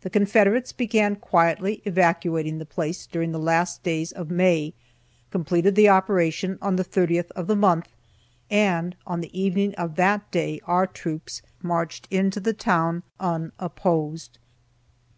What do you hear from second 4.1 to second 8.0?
of May, completed the operation on the 30th of the month,